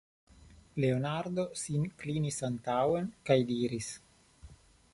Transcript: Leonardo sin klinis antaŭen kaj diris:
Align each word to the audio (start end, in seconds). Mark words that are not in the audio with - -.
Leonardo 0.83 1.43
sin 1.63 1.85
klinis 1.99 2.41
antaŭen 2.49 3.11
kaj 3.29 3.39
diris: 3.51 3.91